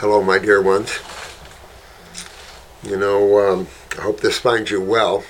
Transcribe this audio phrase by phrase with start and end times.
[0.00, 1.00] Hello, my dear ones.
[2.84, 3.66] You know, um,
[3.98, 5.24] I hope this finds you well.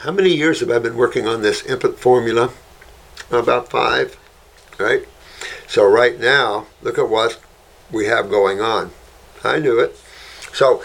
[0.00, 2.50] How many years have I been working on this infant formula?
[3.30, 4.18] About five,
[4.78, 5.08] right?
[5.66, 7.40] So right now, look at what
[7.90, 8.90] we have going on.
[9.42, 9.96] I knew it.
[10.52, 10.82] So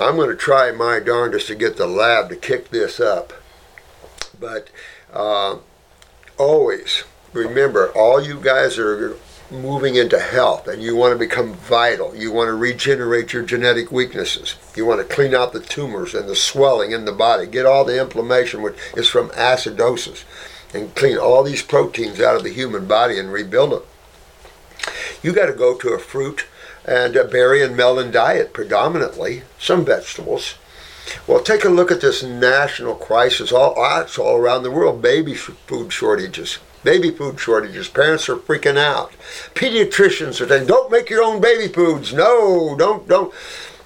[0.00, 3.32] I'm going to try my darndest to get the lab to kick this up.
[4.40, 4.70] But
[5.12, 5.58] uh,
[6.36, 9.16] always remember, all you guys are
[9.52, 12.14] moving into health and you want to become vital.
[12.16, 14.56] You want to regenerate your genetic weaknesses.
[14.74, 17.46] You want to clean out the tumors and the swelling in the body.
[17.46, 20.24] Get all the inflammation, which is from acidosis,
[20.74, 23.82] and clean all these proteins out of the human body and rebuild them.
[25.22, 26.46] You got to go to a fruit
[26.84, 30.54] and a berry and melon diet predominantly, some vegetables.
[31.26, 35.34] Well, take a look at this national crisis all, ah, all around the world baby
[35.34, 37.88] food shortages baby food shortages.
[37.88, 39.12] Parents are freaking out.
[39.54, 42.12] Pediatricians are saying, "Don't make your own baby foods.
[42.12, 43.32] No, don't, don't."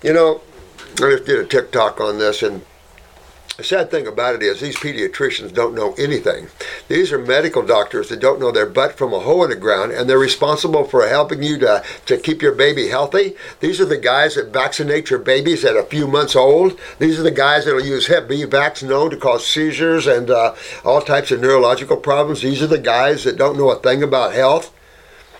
[0.02, 0.40] You know,
[1.02, 2.62] I just did a TikTok on this, and
[3.56, 6.48] the sad thing about it is these pediatricians don't know anything.
[6.88, 9.92] These are medical doctors that don't know their butt from a hole in the ground,
[9.92, 13.34] and they're responsible for helping you to, to keep your baby healthy.
[13.60, 16.78] These are the guys that vaccinate your babies at a few months old.
[16.98, 20.30] These are the guys that will use Hep B vaccine known to cause seizures and
[20.30, 20.54] uh,
[20.84, 22.42] all types of neurological problems.
[22.42, 24.75] These are the guys that don't know a thing about health.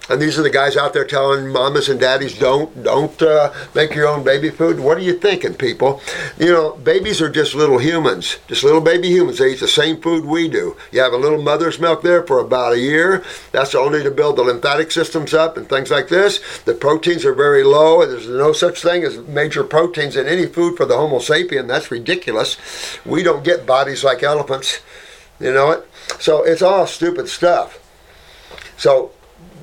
[0.09, 3.95] And these are the guys out there telling mamas and daddies don't don't uh, make
[3.95, 4.79] your own baby food.
[4.79, 6.01] What are you thinking, people?
[6.39, 9.39] You know, babies are just little humans, just little baby humans.
[9.39, 10.77] They eat the same food we do.
[10.93, 13.25] You have a little mother's milk there for about a year.
[13.51, 16.41] That's only to build the lymphatic systems up and things like this.
[16.61, 20.47] The proteins are very low, and there's no such thing as major proteins in any
[20.47, 21.67] food for the Homo sapien.
[21.67, 22.57] That's ridiculous.
[23.05, 24.81] We don't get bodies like elephants.
[25.41, 25.87] You know it.
[26.21, 27.83] So it's all stupid stuff.
[28.79, 29.13] So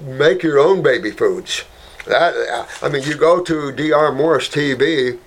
[0.03, 1.63] make your own baby foods.
[2.05, 4.11] That, I mean, you go to Dr.
[4.11, 5.19] Morse TV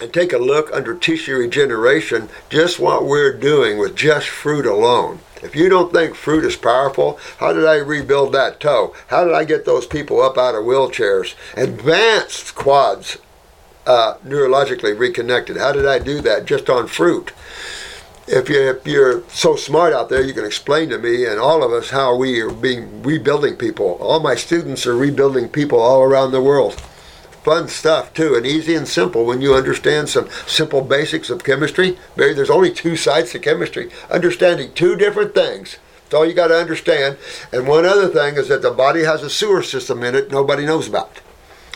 [0.00, 5.20] and take a look under tissue regeneration, just what we're doing with just fruit alone.
[5.42, 8.94] If you don't think fruit is powerful, how did I rebuild that toe?
[9.08, 11.34] How did I get those people up out of wheelchairs?
[11.56, 13.18] Advanced quads,
[13.86, 15.56] uh, neurologically reconnected.
[15.56, 17.32] How did I do that just on fruit?
[18.32, 21.62] If, you, if you're so smart out there, you can explain to me and all
[21.62, 23.98] of us how we are being rebuilding people.
[24.00, 26.80] All my students are rebuilding people all around the world.
[27.44, 31.98] Fun stuff too, and easy and simple when you understand some simple basics of chemistry.
[32.16, 33.90] Maybe there's only two sides to chemistry.
[34.10, 35.76] Understanding two different things.
[36.04, 37.18] That's all you got to understand.
[37.52, 40.64] And one other thing is that the body has a sewer system in it nobody
[40.64, 41.20] knows about.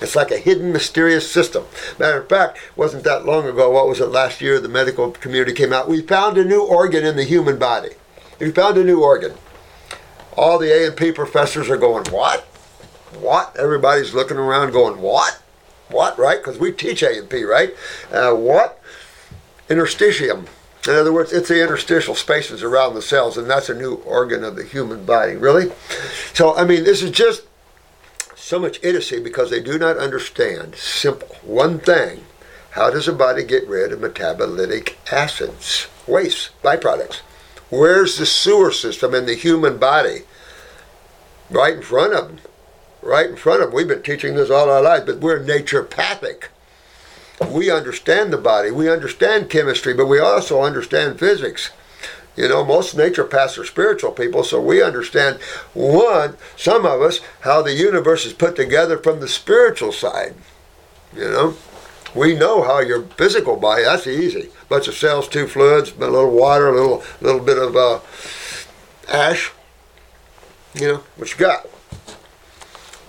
[0.02, 1.64] It's like a hidden, mysterious system.
[1.98, 5.54] Matter of fact, wasn't that long ago, what was it last year, the medical community
[5.54, 7.90] came out, we found a new organ in the human body.
[8.38, 9.34] We found a new organ.
[10.36, 12.42] All the A&P professors are going, what?
[13.20, 13.56] What?
[13.58, 15.40] Everybody's looking around going, what?
[15.88, 16.38] What, right?
[16.38, 17.70] Because we teach A&P, right?
[18.12, 18.80] Uh, what?
[19.68, 20.46] Interstitium.
[20.86, 24.44] In other words, it's the interstitial spaces around the cells, and that's a new organ
[24.44, 25.34] of the human body.
[25.36, 25.72] Really?
[26.34, 27.42] So, I mean, this is just
[28.46, 32.24] so much idiocy because they do not understand simple one thing
[32.70, 37.22] how does a body get rid of metabolic acids waste byproducts?
[37.70, 40.20] Where's the sewer system in the human body?
[41.50, 42.38] Right in front of them
[43.02, 46.44] right in front of them we've been teaching this all our lives but we're naturopathic.
[47.50, 51.72] We understand the body we understand chemistry but we also understand physics
[52.36, 55.40] you know, most naturopaths are spiritual people, so we understand,
[55.72, 60.34] one, some of us, how the universe is put together from the spiritual side.
[61.14, 61.56] You know,
[62.14, 64.50] we know how your physical body, that's easy.
[64.68, 68.00] Bunch of cells, two fluids, a little water, a little, little bit of uh,
[69.10, 69.50] ash,
[70.74, 71.66] you know, what you got.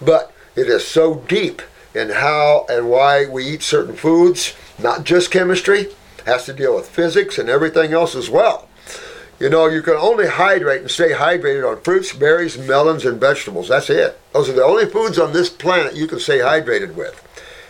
[0.02, 1.62] But it is so deep
[1.94, 5.88] in how and why we eat certain foods, not just chemistry,
[6.26, 8.67] has to deal with physics and everything else as well.
[9.40, 13.70] You know, you can only hydrate and stay hydrated on fruits, berries, melons, and vegetables.
[13.70, 14.20] That's it.
[14.34, 17.24] Those are the only foods on this planet you can stay hydrated with.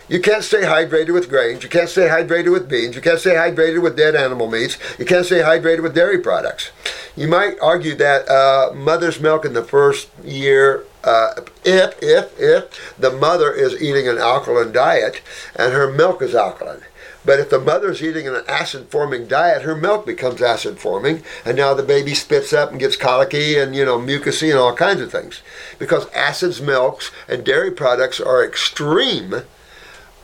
[0.08, 1.62] You can't stay hydrated with grains.
[1.62, 2.96] You can't stay hydrated with beans.
[2.96, 4.78] You can't stay hydrated with dead animal meats.
[4.98, 6.70] You can't stay hydrated with dairy products.
[7.14, 12.96] You might argue that uh, mother's milk in the first year, uh, if if if
[12.98, 15.20] the mother is eating an alkaline diet
[15.54, 16.80] and her milk is alkaline,
[17.24, 21.56] but if the mother's eating an acid forming diet, her milk becomes acid forming, and
[21.56, 25.00] now the baby spits up and gets colicky and, you know, mucousy and all kinds
[25.00, 25.42] of things.
[25.78, 29.42] Because acids, milks, and dairy products are extreme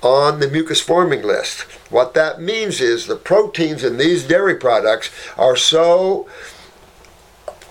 [0.02, 1.62] on the mucus forming list.
[1.90, 6.28] What that means is the proteins in these dairy products are so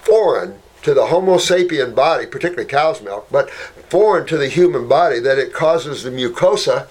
[0.02, 5.20] foreign to the Homo sapien body, particularly cow's milk, but foreign to the human body
[5.20, 6.88] that it causes the mucosa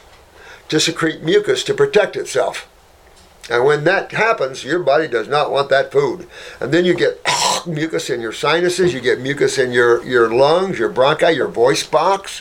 [0.73, 2.67] to secrete mucus to protect itself.
[3.51, 6.27] And when that happens, your body does not want that food.
[6.61, 7.21] And then you get
[7.67, 11.87] mucus in your sinuses, you get mucus in your, your lungs, your bronchi, your voice
[11.87, 12.41] box.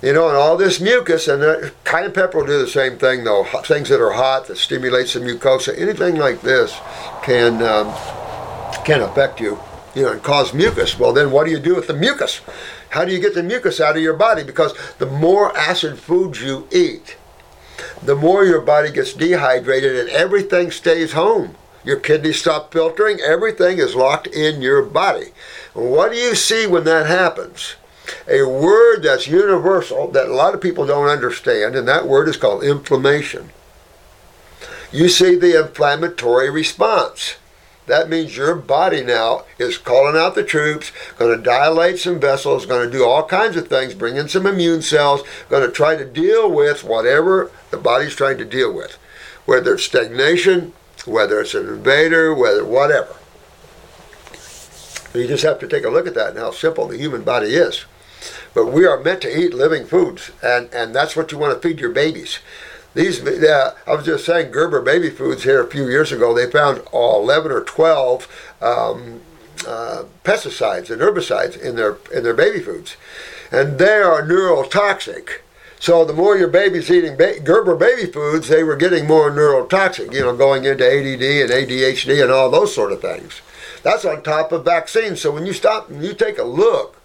[0.00, 3.24] You know, and all this mucus, and uh, cayenne pepper will do the same thing
[3.24, 3.42] though.
[3.64, 6.78] Things that are hot that stimulates the mucosa, anything like this
[7.24, 7.92] can um,
[8.84, 9.58] can affect you,
[9.96, 10.96] you know, and cause mucus.
[10.96, 12.40] Well, then what do you do with the mucus?
[12.96, 14.42] How do you get the mucus out of your body?
[14.42, 17.18] Because the more acid foods you eat,
[18.02, 21.56] the more your body gets dehydrated and everything stays home.
[21.84, 25.32] Your kidneys stop filtering, everything is locked in your body.
[25.74, 27.74] What do you see when that happens?
[28.26, 32.38] A word that's universal that a lot of people don't understand, and that word is
[32.38, 33.50] called inflammation.
[34.90, 37.36] You see the inflammatory response.
[37.86, 42.66] That means your body now is calling out the troops, going to dilate some vessels,
[42.66, 45.96] going to do all kinds of things, bring in some immune cells, going to try
[45.96, 48.98] to deal with whatever the body's trying to deal with,
[49.44, 50.72] whether it's stagnation,
[51.04, 53.14] whether it's an invader, whether whatever.
[55.14, 57.54] You just have to take a look at that and how simple the human body
[57.54, 57.86] is.
[58.52, 61.66] But we are meant to eat living foods, and, and that's what you want to
[61.66, 62.40] feed your babies.
[62.96, 66.50] These, uh, I was just saying, Gerber baby foods here a few years ago, they
[66.50, 69.20] found 11 or 12 um,
[69.68, 72.96] uh, pesticides and herbicides in their in their baby foods,
[73.52, 75.40] and they are neurotoxic.
[75.78, 80.14] So the more your baby's eating ba- Gerber baby foods, they were getting more neurotoxic.
[80.14, 83.42] You know, going into ADD and ADHD and all those sort of things.
[83.82, 85.20] That's on top of vaccines.
[85.20, 86.95] So when you stop and you take a look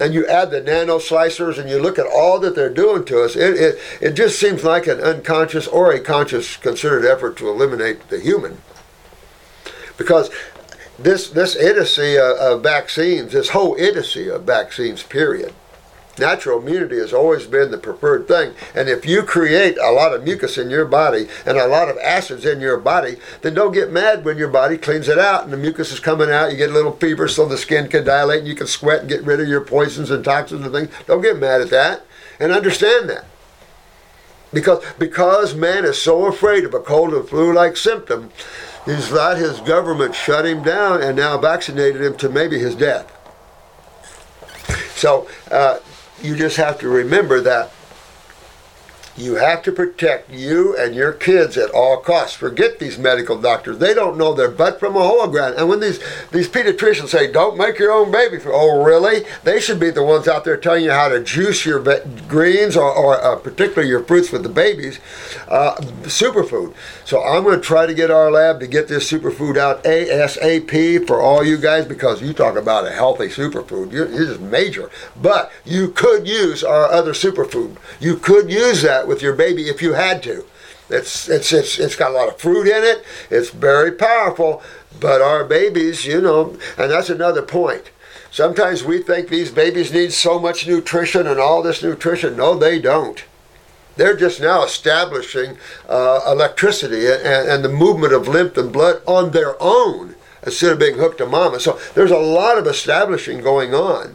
[0.00, 3.22] and you add the nano slicers and you look at all that they're doing to
[3.22, 7.48] us, it, it, it just seems like an unconscious or a conscious considered effort to
[7.48, 8.58] eliminate the human.
[9.98, 10.30] Because
[10.98, 15.52] this, this idiocy of, of vaccines, this whole idiocy of vaccines, period,
[16.20, 18.54] natural immunity has always been the preferred thing.
[18.74, 21.98] And if you create a lot of mucus in your body and a lot of
[21.98, 25.52] acids in your body, then don't get mad when your body cleans it out and
[25.52, 26.52] the mucus is coming out.
[26.52, 29.08] You get a little fever so the skin can dilate and you can sweat and
[29.08, 30.90] get rid of your poisons and toxins and things.
[31.06, 32.04] Don't get mad at that
[32.38, 33.24] and understand that.
[34.52, 38.30] Because, because man is so afraid of a cold and flu like symptom,
[38.84, 43.16] he's let his government shut him down and now vaccinated him to maybe his death.
[44.96, 45.78] So, uh,
[46.22, 47.70] you just have to remember that
[49.20, 52.36] you have to protect you and your kids at all costs.
[52.36, 53.78] Forget these medical doctors.
[53.78, 55.56] They don't know their butt from a hologram.
[55.56, 56.00] And when these,
[56.30, 59.24] these pediatricians say, don't make your own baby oh, really?
[59.44, 61.80] They should be the ones out there telling you how to juice your
[62.28, 64.98] greens or, or uh, particularly your fruits for the babies,
[65.48, 66.74] uh, superfood.
[67.04, 71.06] So I'm going to try to get our lab to get this superfood out ASAP
[71.06, 73.92] for all you guys because you talk about a healthy superfood.
[73.92, 74.90] You're just major.
[75.20, 77.76] But you could use our other superfood.
[77.98, 80.46] You could use that with your baby if you had to.
[80.88, 83.04] It's, it's, it's, it's got a lot of fruit in it.
[83.28, 84.62] It's very powerful.
[85.00, 87.90] But our babies, you know, and that's another point.
[88.30, 92.36] Sometimes we think these babies need so much nutrition and all this nutrition.
[92.36, 93.24] No, they don't.
[93.96, 95.58] They're just now establishing
[95.88, 100.14] uh, electricity and, and the movement of lymph and blood on their own
[100.44, 101.58] instead of being hooked to mama.
[101.58, 104.14] So there's a lot of establishing going on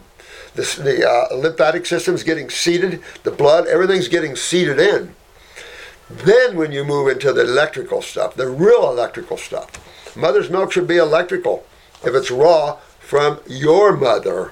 [0.56, 1.86] the, the uh, lymphatic
[2.24, 5.16] getting seated, the blood, everything's getting seated in.
[6.10, 10.88] Then when you move into the electrical stuff, the real electrical stuff, mother's milk should
[10.88, 11.66] be electrical
[12.04, 14.52] if it's raw from your mother.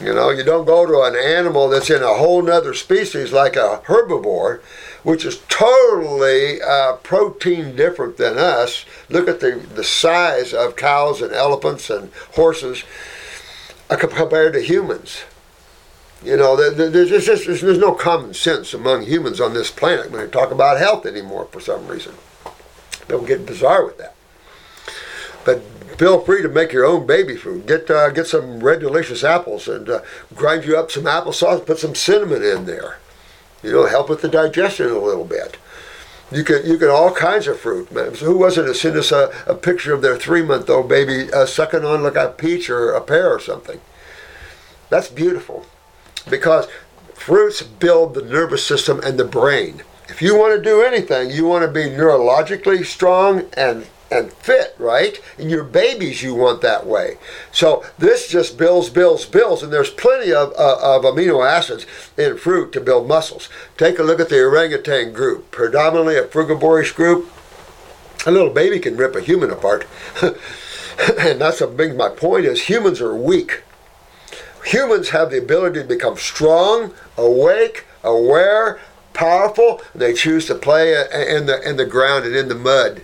[0.00, 3.56] You know, you don't go to an animal that's in a whole nother species like
[3.56, 4.60] a herbivore,
[5.02, 8.84] which is totally uh, protein different than us.
[9.08, 12.84] Look at the, the size of cows and elephants and horses
[13.96, 15.24] compared to humans.
[16.22, 20.30] You know, there's just there's no common sense among humans on this planet when they
[20.30, 22.14] talk about health anymore for some reason.
[23.00, 24.14] People get bizarre with that.
[25.44, 25.62] But
[25.98, 27.66] feel free to make your own baby food.
[27.66, 30.00] Get uh, get some red delicious apples and uh,
[30.34, 31.66] grind you up some applesauce.
[31.66, 32.98] Put some cinnamon in there.
[33.62, 35.58] You know, help with the digestion a little bit.
[36.34, 37.88] You can you can all kinds of fruit.
[38.18, 41.32] Who was it that sent us a, a picture of their three month old baby
[41.32, 43.80] uh, sucking on like a peach or a pear or something?
[44.90, 45.64] That's beautiful,
[46.28, 46.66] because
[47.14, 49.82] fruits build the nervous system and the brain.
[50.08, 54.74] If you want to do anything, you want to be neurologically strong and and fit,
[54.78, 55.20] right?
[55.38, 57.18] And your babies, you want that way.
[57.52, 62.36] So this just builds, builds, builds, and there's plenty of, uh, of amino acids in
[62.36, 63.48] fruit to build muscles.
[63.76, 67.30] Take a look at the orangutan group, predominantly a frugivorish group.
[68.26, 69.86] A little baby can rip a human apart.
[70.22, 73.62] and that's a big my point is humans are weak.
[74.66, 78.80] Humans have the ability to become strong, awake, aware,
[79.12, 79.82] powerful.
[79.94, 83.02] They choose to play in the in the ground and in the mud.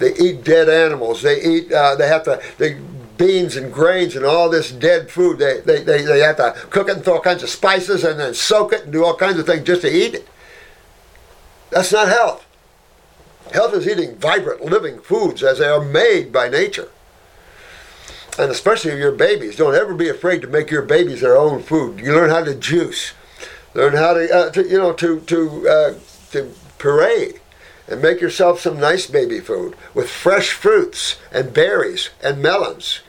[0.00, 1.22] They eat dead animals.
[1.22, 1.72] They eat.
[1.72, 2.42] Uh, they have to.
[2.58, 2.80] They
[3.20, 5.38] beans and grains and all this dead food.
[5.38, 8.18] They, they, they, they have to cook it and throw all kinds of spices and
[8.18, 10.26] then soak it and do all kinds of things just to eat it.
[11.68, 12.46] That's not health.
[13.52, 16.88] Health is eating vibrant, living foods as they are made by nature.
[18.38, 19.56] And especially your babies.
[19.56, 22.00] Don't ever be afraid to make your babies their own food.
[22.00, 23.12] You learn how to juice,
[23.74, 25.94] learn how to, uh, to you know, to to uh,
[26.30, 27.34] to puree,
[27.90, 33.00] and make yourself some nice baby food with fresh fruits and berries and melons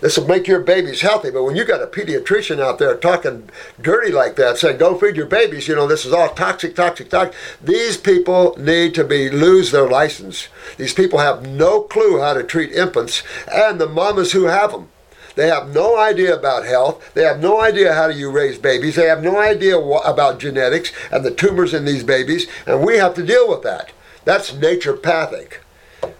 [0.00, 1.30] this will make your babies healthy.
[1.30, 3.48] But when you got a pediatrician out there talking
[3.80, 7.08] dirty like that, saying don't feed your babies, you know this is all toxic, toxic,
[7.08, 7.34] toxic.
[7.62, 10.48] These people need to be lose their license.
[10.76, 14.88] These people have no clue how to treat infants, and the mamas who have them.
[15.34, 17.12] They have no idea about health.
[17.12, 18.96] They have no idea how do you raise babies.
[18.96, 23.14] They have no idea about genetics and the tumors in these babies, and we have
[23.14, 23.92] to deal with that.
[24.26, 25.58] That's naturopathic.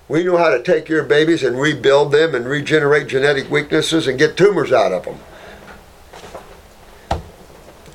[0.07, 4.17] We know how to take your babies and rebuild them and regenerate genetic weaknesses and
[4.17, 5.19] get tumors out of them.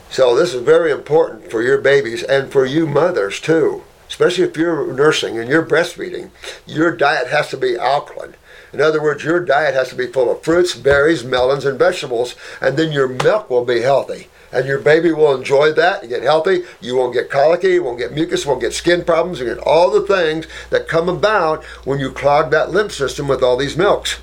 [0.09, 3.85] So this is very important for your babies and for you mothers too.
[4.09, 6.31] Especially if you're nursing and you're breastfeeding,
[6.65, 8.35] your diet has to be alkaline.
[8.73, 12.35] In other words, your diet has to be full of fruits, berries, melons, and vegetables,
[12.59, 16.23] and then your milk will be healthy and your baby will enjoy that and get
[16.23, 16.63] healthy.
[16.79, 19.91] You won't get colicky, you won't get mucus, won't get skin problems, you get all
[19.91, 24.19] the things that come about when you clog that lymph system with all these milks.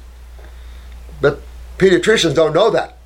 [1.21, 1.41] But
[1.79, 2.97] pediatricians don't know that.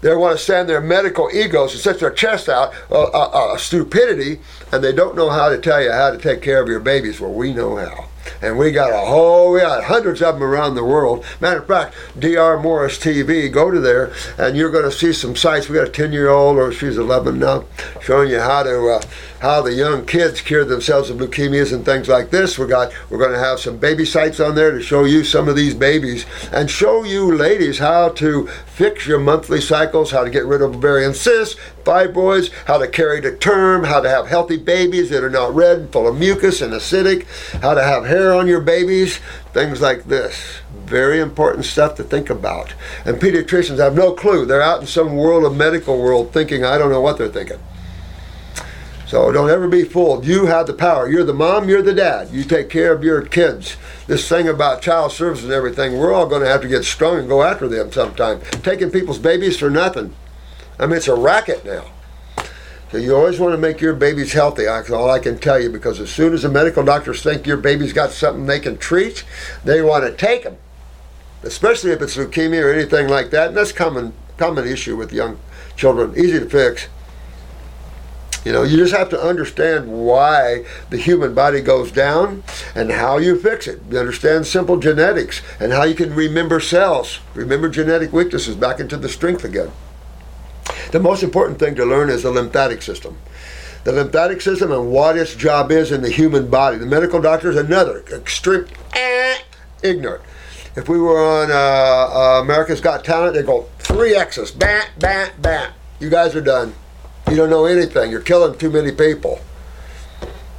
[0.00, 3.56] They want to stand their medical egos and set their chest out, uh, uh, uh,
[3.56, 4.40] stupidity,
[4.70, 7.20] and they don't know how to tell you how to take care of your babies.
[7.20, 8.07] Well, we know how
[8.42, 11.24] and we got a whole we got hundreds of them around the world.
[11.40, 15.36] Matter of fact dr morse tv go to there and you're going to see some
[15.36, 15.68] sites.
[15.68, 17.64] We got a 10 year old or she's 11 now
[18.00, 19.02] showing you how to uh,
[19.40, 23.18] how the young kids cure themselves of leukemias and things like this we got we're
[23.18, 26.26] going to have some baby sites on there to show you some of these babies
[26.52, 30.74] and show you ladies how to fix your monthly cycles how to get rid of
[30.74, 35.30] ovarian cysts fibroids how to carry to term how to have healthy babies that are
[35.30, 37.26] not red and full of mucus and acidic
[37.62, 39.18] how to have hair on your babies,
[39.52, 40.60] things like this.
[40.84, 42.74] Very important stuff to think about.
[43.04, 44.46] And pediatricians have no clue.
[44.46, 47.58] They're out in some world of medical world thinking, I don't know what they're thinking.
[49.08, 50.26] So don't ever be fooled.
[50.26, 51.08] You have the power.
[51.08, 52.28] You're the mom, you're the dad.
[52.30, 53.78] You take care of your kids.
[54.06, 57.18] This thing about child services and everything, we're all going to have to get strong
[57.18, 58.42] and go after them sometime.
[58.62, 60.14] Taking people's babies for nothing.
[60.78, 61.86] I mean, it's a racket now.
[62.92, 64.64] So you always want to make your babies healthy.
[64.64, 67.56] That's all I can tell you because as soon as the medical doctors think your
[67.56, 69.24] baby's got something they can treat,
[69.64, 70.58] they want to take them.
[71.42, 73.48] Especially if it's leukemia or anything like that.
[73.48, 75.38] And that's common common issue with young
[75.76, 76.12] children.
[76.14, 76.88] Easy to fix.
[78.44, 83.18] You know, you just have to understand why the human body goes down and how
[83.18, 83.80] you fix it.
[83.90, 88.96] You understand simple genetics and how you can remember cells, remember genetic weaknesses back into
[88.96, 89.70] the strength again.
[90.92, 93.18] The most important thing to learn is the lymphatic system.
[93.84, 96.78] The lymphatic system and what its job is in the human body.
[96.78, 99.38] The medical doctor is another extreme eh,
[99.82, 100.22] ignorant.
[100.76, 105.32] If we were on uh, uh, America's Got Talent, they'd go three X's, bat, bat,
[105.40, 105.72] bat.
[106.00, 106.74] You guys are done.
[107.30, 108.10] You don't know anything.
[108.10, 109.40] You're killing too many people.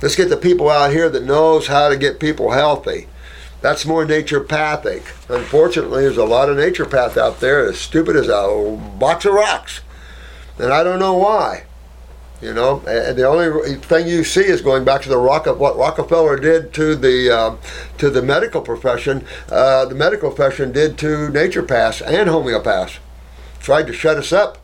[0.01, 3.07] Let's get the people out here that knows how to get people healthy.
[3.61, 5.03] That's more naturopathic.
[5.29, 9.81] Unfortunately, there's a lot of naturopath out there as stupid as a box of rocks
[10.59, 11.63] and I don't know why.
[12.41, 15.59] You know, and the only thing you see is going back to the rock of
[15.59, 17.55] what Rockefeller did to the uh,
[17.97, 19.25] to the medical profession.
[19.49, 22.99] Uh, the medical profession did to naturopaths and homeopaths.
[23.59, 24.57] Tried to shut us up.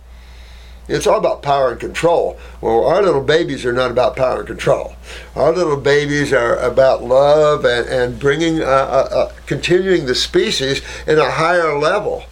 [0.87, 2.37] It's all about power and control.
[2.61, 4.95] Well, our little babies are not about power and control.
[5.35, 10.81] Our little babies are about love and, and bringing, uh, uh, uh continuing the species
[11.07, 12.25] in a higher level.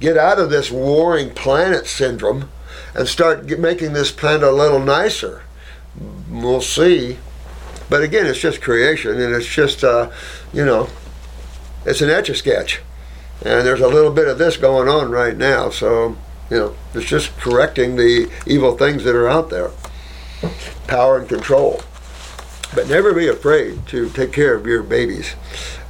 [0.00, 2.50] Get out of this warring planet syndrome
[2.94, 5.42] and start get, making this planet a little nicer.
[6.28, 7.18] We'll see.
[7.88, 10.10] But again, it's just creation, and it's just, uh,
[10.52, 10.88] you know,
[11.84, 12.80] it's an etch a sketch.
[13.44, 15.70] And there's a little bit of this going on right now.
[15.70, 16.16] So,
[16.50, 19.70] you know, it's just correcting the evil things that are out there
[20.86, 21.82] power and control.
[22.74, 25.34] But never be afraid to take care of your babies.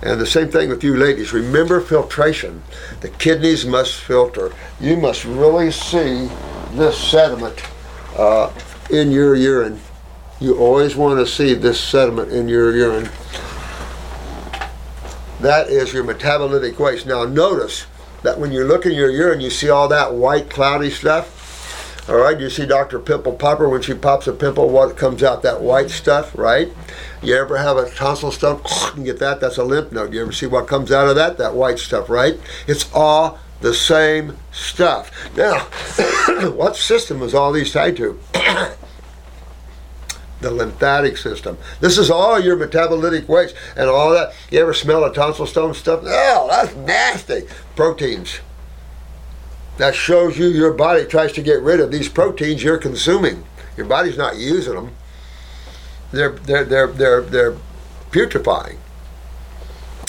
[0.02, 1.32] And the same thing with you ladies.
[1.32, 2.62] Remember filtration.
[3.00, 4.52] The kidneys must filter.
[4.80, 6.28] You must really see
[6.72, 7.62] this sediment
[8.16, 8.52] uh,
[8.90, 9.80] in your urine.
[10.40, 13.10] You always want to see this sediment in your urine.
[15.40, 17.06] That is your metabolitic waste.
[17.06, 17.86] Now notice
[18.22, 21.36] that when you look in your urine, you see all that white cloudy stuff.
[22.08, 22.98] All right, you see Dr.
[22.98, 25.42] Pimple Popper when she pops a pimple, what comes out?
[25.42, 26.68] That white stuff, right?
[27.22, 28.62] You ever have a tonsil stone?
[28.96, 29.40] You get that?
[29.40, 30.12] That's a lymph node.
[30.12, 31.38] You ever see what comes out of that?
[31.38, 32.38] That white stuff, right?
[32.66, 35.12] It's all the same stuff.
[35.36, 35.60] Now,
[36.50, 38.18] what system is all these tied to?
[40.40, 41.58] The lymphatic system.
[41.80, 44.32] This is all your metabolitic waste and all that.
[44.50, 46.00] You ever smell a tonsil stone stuff?
[46.04, 47.42] Oh, that's nasty.
[47.76, 48.40] Proteins.
[49.78, 53.44] That shows you your body tries to get rid of these proteins you're consuming.
[53.76, 54.92] Your body's not using them.
[56.12, 57.56] They're they're they're they're they're
[58.10, 58.78] putrefying.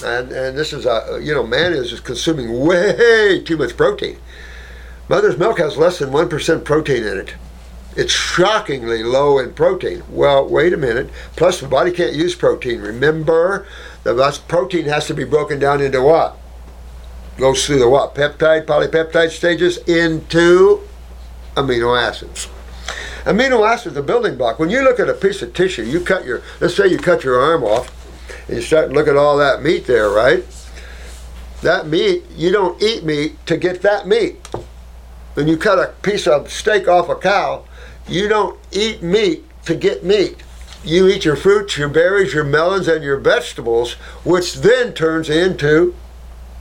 [0.03, 4.17] And and this is a you know man is just consuming way too much protein.
[5.07, 7.35] Mother's milk has less than one percent protein in it.
[7.95, 10.03] It's shockingly low in protein.
[10.09, 11.09] Well, wait a minute.
[11.35, 12.79] Plus, the body can't use protein.
[12.79, 13.67] Remember,
[14.03, 16.37] the protein has to be broken down into what?
[17.37, 18.15] Goes through the what?
[18.15, 20.81] Peptide, polypeptide stages into
[21.55, 22.47] amino acids.
[23.25, 24.57] Amino acids, are the building block.
[24.57, 27.23] When you look at a piece of tissue, you cut your, let's say you cut
[27.23, 27.93] your arm off,
[28.47, 30.43] and you start looking at all that meat there, right?
[31.61, 34.47] That meat, you don't eat meat to get that meat.
[35.35, 37.65] When you cut a piece of steak off a cow,
[38.11, 40.43] you don't eat meat to get meat.
[40.83, 45.95] You eat your fruits, your berries, your melons, and your vegetables, which then turns into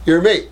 [0.04, 0.50] your meat.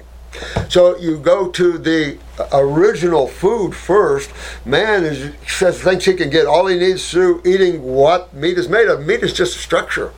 [0.69, 2.19] So you go to the
[2.52, 4.31] original food first.
[4.64, 8.69] Man is says thinks he can get all he needs through eating what meat is
[8.69, 9.05] made of.
[9.07, 10.12] Meat is just a structure.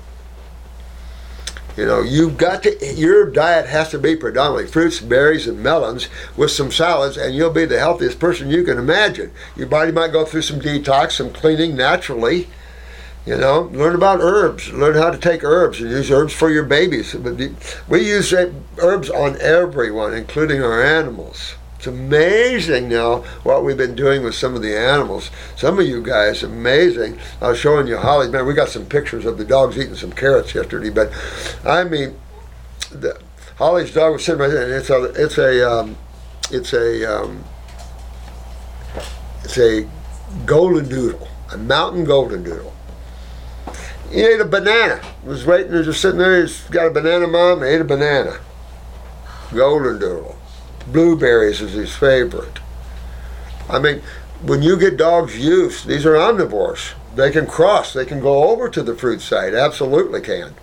[1.80, 6.10] You know, you've got to, your diet has to be predominantly fruits, berries, and melons
[6.36, 9.32] with some salads, and you'll be the healthiest person you can imagine.
[9.56, 12.48] Your body might go through some detox, some cleaning naturally.
[13.24, 14.70] You know, learn about herbs.
[14.70, 17.14] Learn how to take herbs and use herbs for your babies.
[17.88, 18.30] We use
[18.76, 21.54] herbs on everyone, including our animals.
[21.80, 25.30] It's amazing now what we've been doing with some of the animals.
[25.56, 27.18] Some of you guys, amazing.
[27.40, 28.28] I was showing you Holly.
[28.28, 30.90] Man, we got some pictures of the dogs eating some carrots yesterday.
[30.90, 31.10] But
[31.64, 32.20] I mean,
[32.90, 33.18] the,
[33.56, 35.96] Holly's dog was sitting right there, and it's a, it's a, um,
[36.50, 37.44] it's a, um,
[39.42, 39.88] it's a
[40.44, 42.74] golden doodle, a mountain golden doodle.
[44.12, 45.00] He ate a banana.
[45.24, 46.42] Was waiting, just sitting there.
[46.42, 47.62] He's got a banana mom.
[47.62, 48.38] He ate a banana.
[49.54, 50.39] Golden doodle
[50.86, 52.58] blueberries is his favorite.
[53.68, 54.02] I mean,
[54.42, 56.94] when you get dogs used, these are omnivores.
[57.14, 57.92] They can cross.
[57.92, 59.54] They can go over to the fruit side.
[59.54, 60.54] Absolutely can.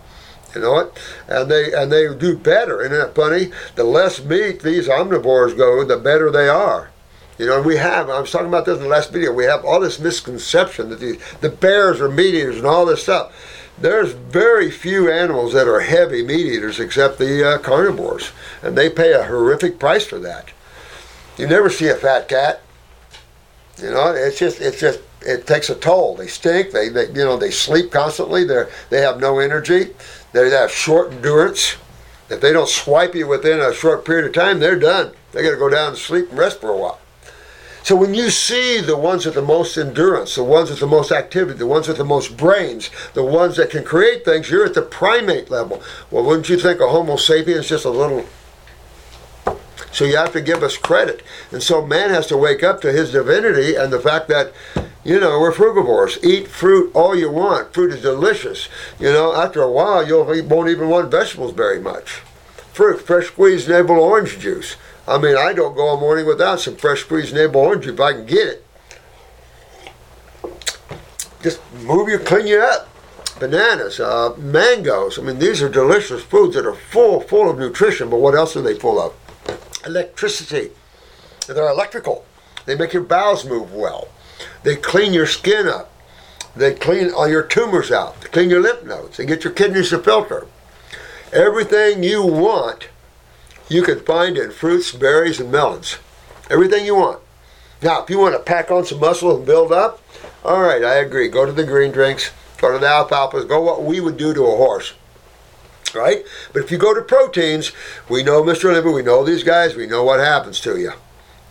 [0.56, 0.98] You know what?
[1.28, 2.82] And they and they do better.
[2.82, 3.52] Isn't that funny?
[3.76, 6.90] The less meat these omnivores go, the better they are.
[7.38, 9.64] You know, we have, I was talking about this in the last video, we have
[9.64, 13.32] all this misconception that these, the bears are meat eaters and all this stuff
[13.80, 18.90] there's very few animals that are heavy meat eaters except the uh, carnivores, and they
[18.90, 20.50] pay a horrific price for that.
[21.38, 22.62] You never see a fat cat.
[23.78, 26.16] You know, it's just it's just it takes a toll.
[26.16, 26.72] They stink.
[26.72, 28.44] They, they you know they sleep constantly.
[28.44, 29.94] They they have no energy.
[30.34, 31.76] They have short endurance.
[32.30, 35.14] If they don't swipe you within a short period of time, they're done.
[35.32, 37.00] They got to go down and sleep and rest for a while.
[37.88, 41.10] So when you see the ones with the most endurance, the ones with the most
[41.10, 44.74] activity, the ones with the most brains, the ones that can create things, you're at
[44.74, 45.82] the primate level.
[46.12, 48.26] Well, wouldn't you think a Homo sapiens is just a little
[49.94, 51.24] so you have to give us credit.
[51.50, 54.52] And so man has to wake up to his divinity and the fact that,
[55.06, 56.22] you know, we're frugivores.
[56.22, 57.74] Eat fruit all you want.
[57.74, 58.68] Fruit is delicious.
[59.00, 62.22] You know, after a while, you won't even want vegetables very much.
[62.74, 64.76] Fruit, fresh squeezed navel orange juice.
[65.08, 68.12] I mean, I don't go a morning without some fresh squeezed navel orange if I
[68.12, 68.66] can get it.
[71.42, 72.90] Just move you, clean you up.
[73.40, 75.18] Bananas, uh, mangoes.
[75.18, 78.10] I mean, these are delicious foods that are full, full of nutrition.
[78.10, 79.14] But what else are they full of?
[79.86, 80.72] Electricity.
[81.46, 82.26] They're electrical.
[82.66, 84.10] They make your bowels move well.
[84.64, 85.94] They clean your skin up.
[86.56, 88.20] They clean all your tumors out.
[88.20, 89.18] They clean your lymph nodes.
[89.18, 90.48] They get your kidneys to filter.
[91.32, 92.90] Everything you want
[93.70, 95.98] you can find in fruits, berries, and melons.
[96.50, 97.22] Everything you want.
[97.82, 100.02] Now, if you want to pack on some muscle and build up,
[100.44, 101.28] all right, I agree.
[101.28, 104.46] Go to the green drinks, go to the alfalfas, go what we would do to
[104.46, 104.94] a horse.
[105.94, 106.24] Right?
[106.54, 107.72] But if you go to proteins,
[108.10, 108.70] we know Mr.
[108.70, 110.94] Olympia, we know these guys, we know what happens to you.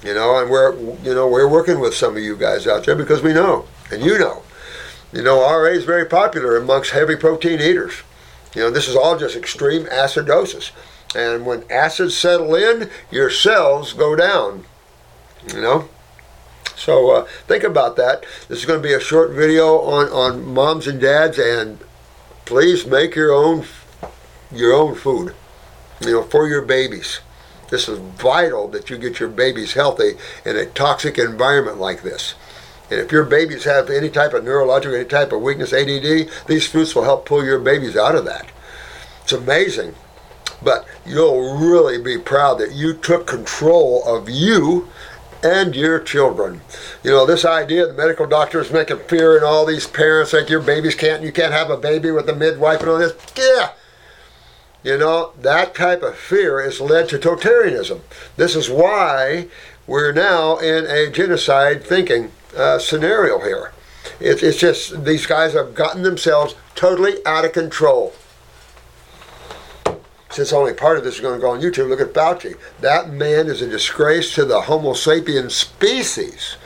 [0.05, 2.95] You know, and we're you know, we're working with some of you guys out there
[2.95, 3.67] because we know.
[3.91, 4.43] And you know.
[5.13, 7.95] You know, RA is very popular amongst heavy protein eaters.
[8.55, 10.73] You know, this is all just extreme acidosis.
[11.17, 14.65] And when acids settle in, your cells go down.
[15.55, 15.89] You know?
[16.77, 18.27] So uh, think about that.
[18.49, 21.79] This is going to be a short video on, on moms and dads, and
[22.45, 23.65] please make your own
[24.53, 25.35] your own food.
[26.01, 27.21] you know, for your babies.
[27.71, 30.13] This is vital that you get your babies healthy
[30.45, 32.35] in a toxic environment like this.
[32.91, 36.69] And if your babies have any type of neurological, any type of weakness, ADD, these
[36.69, 38.51] fruits will help pull your babies out of that.
[39.23, 39.95] It's amazing.
[40.63, 44.89] But you'll really be proud that you took control of you
[45.43, 46.61] and your children.
[47.03, 50.49] You know, this idea of the medical doctors making fear in all these parents like
[50.49, 53.15] your babies can't, you can't have a baby with a midwife and all this.
[53.37, 53.73] Yeah.
[54.83, 58.01] You know, that type of fear has led to totalitarianism.
[58.37, 59.49] This is why
[59.87, 63.73] we're now in a genocide thinking uh, scenario here.
[64.21, 68.15] It, it's just these guys have gotten themselves totally out of control.
[70.37, 72.59] Since only part of this is going to go on YouTube, look at Fauci.
[72.83, 76.57] That man is a disgrace to the Homo sapien species.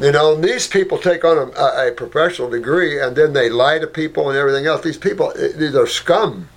[0.00, 3.86] You know, these people take on a, a, professional degree and then they lie to
[3.86, 4.82] people and everything else.
[4.82, 6.48] These people, eh, these are scum.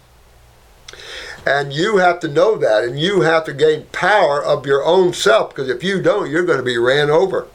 [1.45, 5.12] And you have to know that and you have to gain power of your own
[5.12, 7.49] self because if you don't, you're going to be ran over.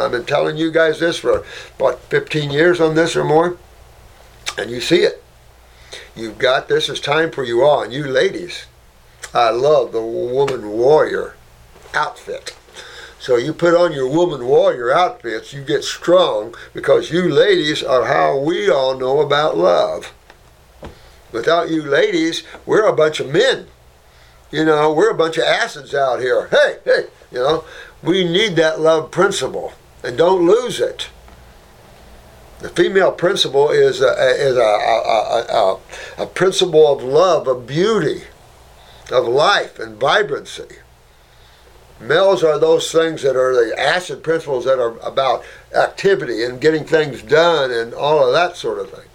[0.00, 1.44] I've been telling you guys this for,
[1.76, 3.58] what, 15 years on this or more?
[4.56, 5.22] And you see it.
[6.14, 7.82] You've got this is time for you all.
[7.82, 8.66] And you ladies,
[9.32, 11.34] I love the woman warrior
[11.94, 12.56] outfit.
[13.18, 18.06] So you put on your woman warrior outfits, you get strong because you ladies are
[18.06, 20.14] how we all know about love.
[21.30, 23.66] Without you ladies, we're a bunch of men.
[24.50, 26.48] You know, we're a bunch of acids out here.
[26.48, 27.64] Hey, hey, you know,
[28.02, 31.08] we need that love principle and don't lose it.
[32.60, 38.24] The female principle is a, is a, a, a, a principle of love, of beauty,
[39.10, 40.76] of life and vibrancy.
[41.98, 45.42] Males are those things that are the acid principles that are about
[45.74, 49.08] activity and getting things done and all of that sort of thing.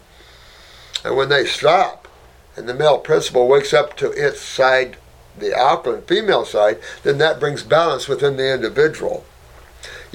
[1.04, 2.08] And when they stop
[2.56, 4.98] and the male principle wakes up to its side,
[5.38, 9.26] the alkaline female side, then that brings balance within the individual.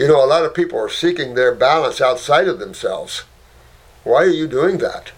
[0.01, 3.25] You know, a lot of people are seeking their balance outside of themselves.
[4.03, 5.13] Why are you doing that?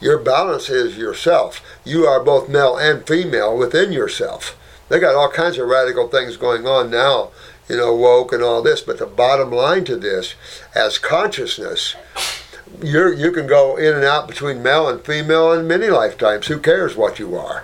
[0.00, 1.60] Your balance is yourself.
[1.84, 4.58] You are both male and female within yourself.
[4.88, 7.30] They got all kinds of radical things going on now,
[7.68, 8.80] you know, woke and all this.
[8.80, 10.34] But the bottom line to this,
[10.74, 11.94] as consciousness,
[12.82, 16.48] you you can go in and out between male and female in many lifetimes.
[16.48, 17.62] Who cares what you are?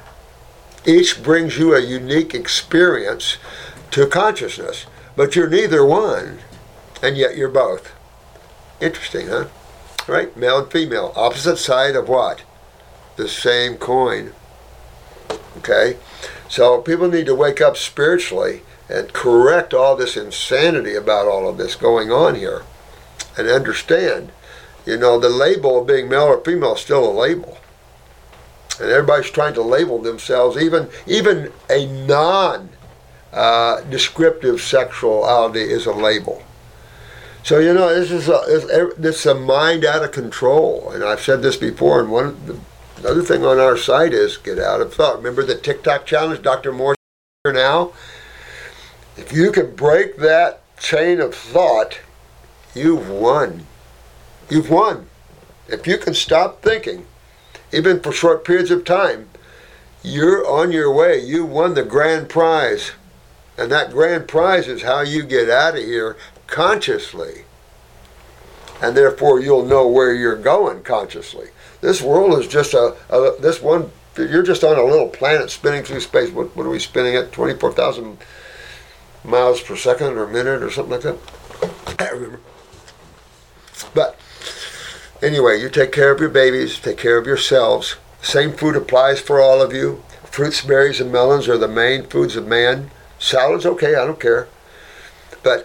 [0.87, 3.39] Each brings you a unique experience
[3.91, 4.87] to consciousness.
[5.17, 6.41] But you're neither one,
[7.03, 7.93] and yet you're both.
[8.81, 9.47] Interesting, huh?
[10.09, 10.37] Right?
[10.37, 11.13] Male and female.
[11.15, 12.43] Opposite side of what?
[13.17, 14.33] The same coin.
[15.59, 15.97] Okay?
[16.49, 21.57] So people need to wake up spiritually and correct all this insanity about all of
[21.57, 22.63] this going on here
[23.37, 24.31] and understand,
[24.85, 27.59] you know, the label of being male or female is still a label.
[28.81, 32.71] And everybody's trying to label themselves, even even a non
[33.35, 36.43] uh, descriptive sexuality is a label.
[37.43, 41.21] So you know this is a this is a mind out of control, and I've
[41.21, 42.01] said this before.
[42.01, 42.61] And one
[42.97, 45.19] the other thing on our site is get out of thought.
[45.19, 46.73] Remember the TikTok challenge, Dr.
[46.73, 46.95] Moore
[47.45, 47.93] now.
[49.17, 52.01] If you can break that chain of thought,
[52.75, 53.67] you've won.
[54.49, 55.07] You've won.
[55.69, 57.07] If you can stop thinking,
[57.73, 59.29] even for short periods of time,
[60.03, 61.19] you're on your way.
[61.19, 62.93] You won the grand prize.
[63.57, 67.45] And that grand prize is how you get out of here consciously.
[68.83, 71.49] And therefore, you'll know where you're going consciously.
[71.81, 75.85] This world is just a, a this one, you're just on a little planet spinning
[75.85, 76.31] through space.
[76.31, 77.33] What, what are we spinning at?
[77.33, 78.19] 24,000
[79.23, 81.19] miles per second or minute or something like that?
[81.87, 82.41] I can't remember.
[83.95, 84.19] But
[85.23, 87.97] anyway, you take care of your babies, take care of yourselves.
[88.23, 90.03] Same food applies for all of you.
[90.25, 92.91] Fruits, berries, and melons are the main foods of man.
[93.25, 94.49] Salad's okay, I don't care.
[95.43, 95.65] But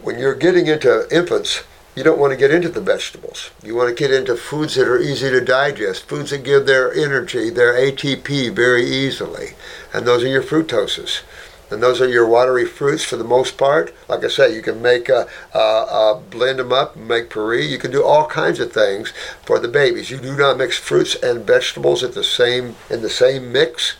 [0.00, 1.64] when you're getting into infants,
[1.96, 3.50] you don't want to get into the vegetables.
[3.64, 6.94] You want to get into foods that are easy to digest, foods that give their
[6.94, 9.54] energy, their ATP very easily.
[9.92, 11.22] And those are your fructoses.
[11.68, 13.92] And those are your watery fruits for the most part.
[14.08, 17.66] Like I say, you can make a, a, a blend them up, make puree.
[17.66, 19.12] You can do all kinds of things
[19.44, 20.12] for the babies.
[20.12, 23.96] You do not mix fruits and vegetables at the same in the same mix.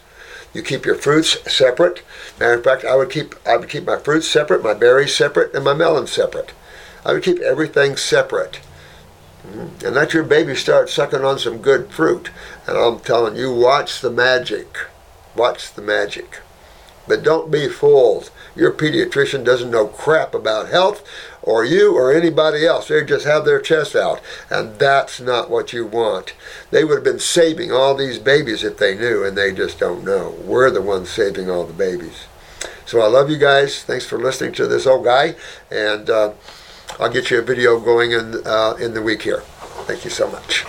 [0.53, 2.03] You keep your fruits separate.
[2.39, 5.55] Matter of fact, I would keep I would keep my fruits separate, my berries separate,
[5.55, 6.53] and my melons separate.
[7.05, 8.61] I would keep everything separate.
[9.47, 9.87] Mm-hmm.
[9.87, 12.31] And let your baby start sucking on some good fruit.
[12.67, 14.77] And I'm telling you, watch the magic.
[15.35, 16.41] Watch the magic.
[17.09, 18.31] But don't be fooled.
[18.55, 21.03] Your pediatrician doesn't know crap about health
[21.43, 22.89] or you or anybody else.
[22.89, 24.21] They just have their chest out.
[24.51, 26.35] And that's not what you want.
[26.71, 30.05] They would have been saving all these babies if they knew, and they just don't
[30.05, 30.35] know.
[30.45, 32.27] We're the ones saving all the babies.
[32.87, 33.85] So I love you guys.
[33.85, 35.37] Thanks for listening to this old guy.
[35.71, 36.33] And uh,
[36.99, 39.43] I'll get you a video going in, uh, in the week here.
[39.87, 40.65] Thank you so much.